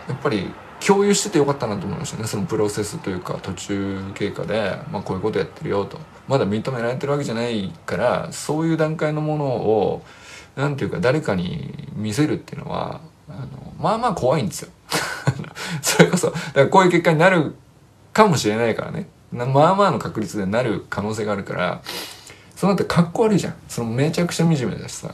[0.07, 0.51] やっぱり
[0.85, 2.27] 共有しててよかったなと思いましたね。
[2.27, 5.99] そのプロセスというか途中経過で、まあ、こういうことやってるよと。
[6.27, 10.03] まだ認められてるわけじゃないからそういう段階のものを
[10.55, 14.69] 何ていうか誰かに見せるっていうのはあのまあまあ怖いんですよ。
[15.81, 17.55] それこそだからこういう結果になる
[18.13, 19.07] かもしれないからね。
[19.31, 21.81] まあまあの確率でなる可能性があるから
[22.55, 23.55] そうなってかっこ悪いじゃん。
[23.67, 25.13] そのめちゃくちゃ惨めだしさ。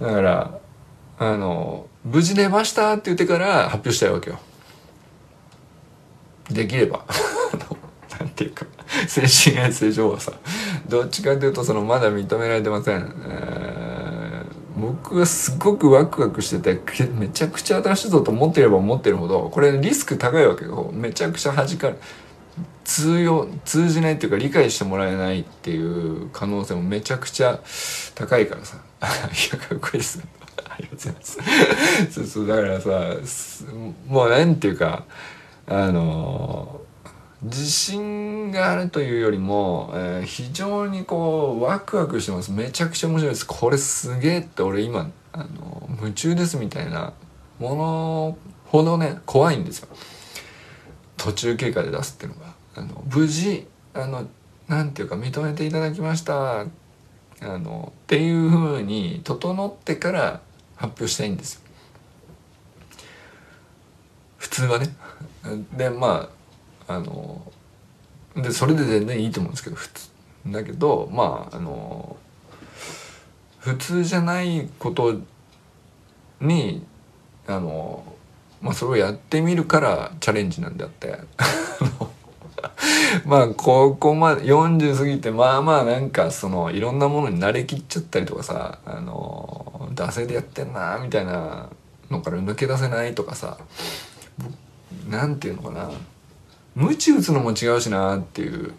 [0.00, 0.58] だから
[1.18, 4.38] あの無事出ましたって言ってから発表したいわけよ。
[6.50, 7.04] できれば。
[8.18, 8.66] なんていうか。
[9.06, 10.32] 精神衛生上はさ。
[10.88, 13.14] どっちかというとそのまだ認められてません、
[14.76, 16.80] 僕はすごくワクワクしてて
[17.18, 20.90] めちゃくちゃ新しいぞと思ってれば思ってるほどこれリスク高いわけよ。
[20.94, 21.96] めちゃくちゃ弾かれ
[22.84, 27.60] 通用通じないっていうか理解してもらえないっていう可能性もめちゃくちゃ
[28.14, 28.78] 高いからさ。
[29.02, 29.04] い
[29.52, 30.37] やかっこいいですあ
[30.78, 31.38] りがとうございます
[32.10, 32.90] そうそうだからさ
[34.06, 35.04] もうなんていうか
[35.66, 36.80] あの
[37.42, 42.50] 自信があるというよりも、えー、非常にこうワクワクしてます。
[42.50, 43.46] めちゃくちゃ面白いです。
[43.46, 47.12] これすげえって俺今あの夢中ですみたいな
[47.60, 49.88] ものほどね怖いんですよ
[51.16, 54.26] 途中経過で出すっていうのがあの無事あの
[54.66, 56.66] なんていうか認めていただきました。
[57.40, 60.40] あのっていうふうに整ってから
[60.78, 61.60] 発表したいんですよ。
[64.38, 64.94] 普通はね。
[65.76, 66.30] でま
[66.86, 67.52] ああの
[68.36, 70.08] でそれで全然いいと思うんですけど普通。
[70.46, 72.16] だけどまああの
[73.58, 75.20] 普通じゃないこと
[76.40, 76.86] に
[77.46, 78.04] あの
[78.62, 81.18] まあそれをやってみるからチャレンジなんであって。
[83.24, 91.68] まあここまで40過ぎてまあまあなんかそのいろんなものに慣れきっちゃったりとかさあの惰性でやってんなみたいな
[92.10, 93.58] のから抜け出せないとかさ
[95.08, 95.90] なんていうのかな
[96.74, 98.72] 無知打つのも違うしなっていう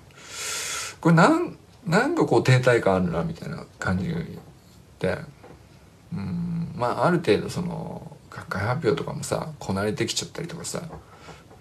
[1.02, 4.14] これなんなんかこう停滞感あるなみたいな感じ
[5.00, 5.18] で
[6.14, 10.82] うんまあある程度その学会発表とかもさこなれてきちゃったりとかさ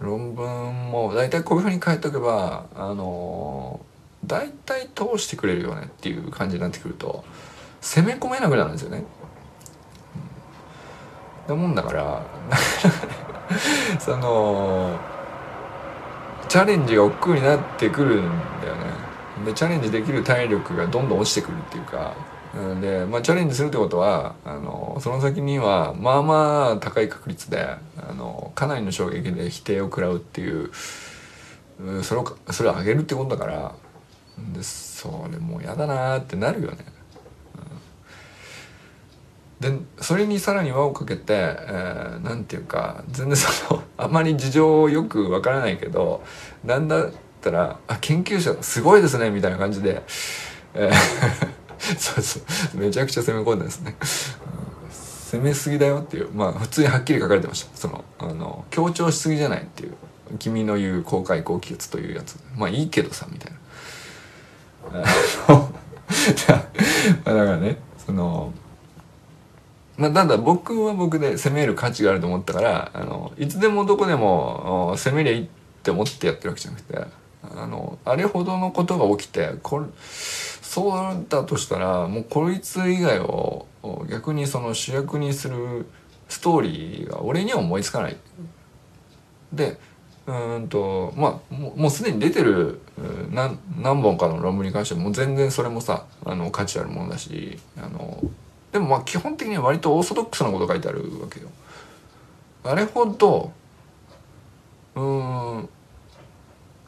[0.01, 3.80] 論文も大体こういうふうに書いておけばあの
[4.24, 7.24] 大体通してくれるよねっていう感じになってくると
[7.80, 9.05] 攻め込めなくなるんですよね。
[11.49, 12.22] な、うん、もんだから
[13.99, 14.99] その
[16.49, 18.24] チャレンジが億劫になってくるん
[18.61, 19.44] だよね。
[19.44, 22.14] でチャレンジできる体力がどんどん落ちてくるっていうか
[22.80, 27.62] で、まあ、チャレンジするってことはあのその先にはまあまあ高い確率で
[27.96, 30.70] あのかなりの衝撃で否定を食らうっていう
[32.03, 33.74] それをそれをあげるってことだから
[34.55, 36.78] でそれもう嫌だなってなるよね、
[39.61, 46.24] うん、でそれにさらに輪をかけて、えー、なんていうか全然そのあまり事情をよくわからないけど
[46.64, 50.03] なんだったら「あ研究者すごいですね」みたいな感じで、
[50.74, 51.68] えー
[51.99, 52.79] そうそう。
[52.79, 53.97] めちゃくちゃ攻め込んでですね、
[55.31, 56.31] 攻めすぎだよっていう。
[56.33, 57.76] まあ普通にはっきり書かれてました。
[57.76, 59.95] そのあの強調しすぎじゃないっていう。
[60.39, 62.37] 君の言う公開高気圧というやつ。
[62.57, 63.59] まあいいけどさみたいな。
[65.49, 65.72] あの
[67.24, 68.53] だからねその
[69.99, 75.49] まあ、ただ僕は僕で攻める価値があると思ったからあのいつでもどこでも攻めりゃいいっ
[75.83, 76.99] て思ってやってるわけじゃなくて
[77.43, 79.87] あのあれほどのことが起きてこれ
[80.69, 83.66] そうだとしたらもうこいつ以外を
[84.11, 85.87] 逆にその主役にする
[86.29, 88.16] ストーリーが俺には思いつかない。
[89.51, 89.79] で
[90.27, 92.83] うんとまあもうすでに出てる
[93.31, 98.23] 何何本かの論文に関しても全然それもさあの価値あるものだしあの
[98.71, 101.49] でもまあ基本的には割とオーソドックスなこと書いてあるわけよ。
[102.62, 103.53] あれほど
[104.97, 105.69] うん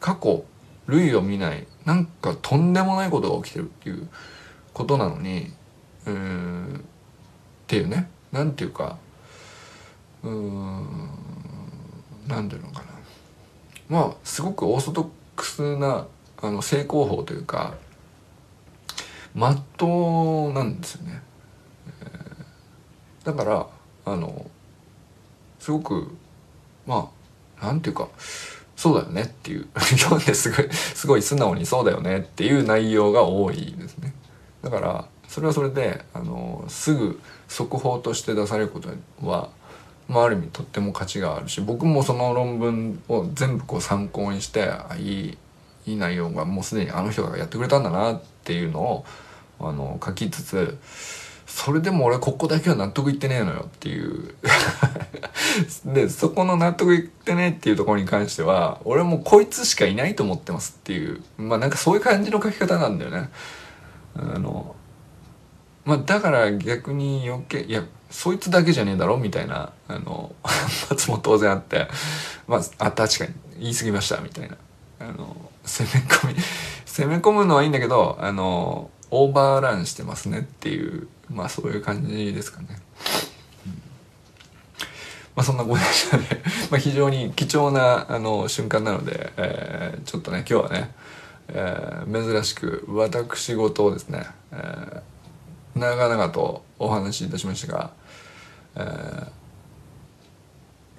[0.00, 0.44] 過去
[0.86, 4.08] 類を見ないなんかとんでもないことが起きてるっていう
[4.72, 5.52] ことなのに
[6.06, 8.10] うんっていうね。
[8.32, 8.98] なんていうか
[10.22, 10.86] うん
[12.28, 12.86] なんていうのかな。
[13.88, 16.06] まあすごくオーソドックスな
[16.42, 17.74] あの成功法というか
[19.34, 21.22] まっとうなんですよね、
[22.02, 23.66] えー、だから
[24.04, 24.50] あの
[25.58, 26.16] すごく
[26.86, 27.10] ま
[27.60, 28.08] あなんていうか
[28.80, 29.66] そうだよねっていう。
[29.76, 34.14] 読んですごいすごい素直にそうだよねっていう内容が多いですね。
[34.64, 38.88] だからそれはそれであのすぐ速報として出されること
[39.22, 39.50] は、
[40.08, 45.38] まあ、ある意味とっても価値があるし僕もその論文を全部こう参考にしていい
[45.84, 49.04] いい内容がもうすでにあの人がやってくれたんだなっていうのを
[49.60, 50.78] あの書きつつ
[51.50, 54.34] それでも俺ここだけは納得いってねえのよっていう。
[55.84, 61.20] でそこの納得いってねえっていうところに関しては俺もこいつしかいないと思ってますっていう。
[61.36, 63.30] まあなんかそういう感じの書き方なんだよね。
[64.16, 64.76] あの
[65.84, 69.72] まあだから逆に余計いやそいつだけじゃねえだろみたいな。
[69.88, 70.32] あの
[70.88, 71.88] 発も当然あって。
[72.46, 73.34] まああ確かに。
[73.58, 74.18] 言い過ぎました。
[74.20, 74.56] みたいな。
[75.00, 76.34] あの攻め込み
[76.86, 82.68] 攻め込むのはいいんだけどあのオーバーランしてますねっていうまあそういう感じですかね。
[85.34, 86.40] まあそんなことで。
[86.70, 90.90] ま非常に貴重なあの瞬間なので、えー、ちょっとね今日はね、
[91.48, 97.90] えー、珍しく私事をですね、えー、長々とお話しいたしましたが、
[98.76, 99.26] え、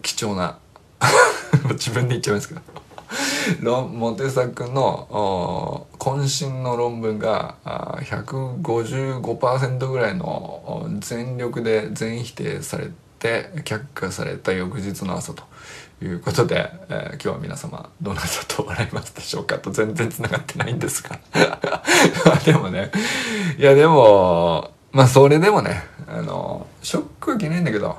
[0.01, 0.57] 貴重な
[1.72, 2.62] 自分で言っちゃいますけど
[3.62, 12.89] モテサ君の渾身の論文が155%ぐらいの全力で全否定され
[13.20, 15.43] て却下された翌日の朝と。
[16.03, 21.20] いうことで、えー、今日は皆様どなたと笑いますでしょうかと全然つながってないんですが。
[22.43, 22.91] でもね
[23.57, 27.95] いやでもまあそれでもねあのショックはいけないんだけど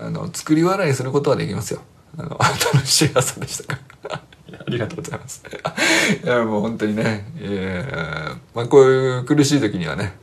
[0.00, 1.82] あの作り笑いすることはできますよ。
[2.16, 2.38] あの
[2.74, 4.20] 楽しい朝でしたから。
[4.60, 5.42] ありがとうございます。
[6.22, 10.16] いや、もう本当にね、えー、まあこういう苦しい時にはね、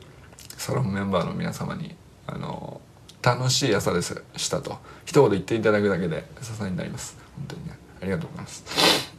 [0.56, 2.80] サロンメンバーの皆様に、あの、
[3.22, 7.16] 楽しい朝です、したと、一言言っていただくだけで支えになります。
[7.36, 8.64] 本当にね、ありがとうございます。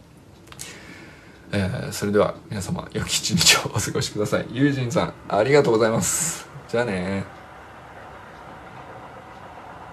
[1.53, 4.47] えー、それでは皆様、良き一日をお過ごしください。
[4.51, 6.47] 友人さん、ありがとうございます。
[6.70, 7.41] じゃあね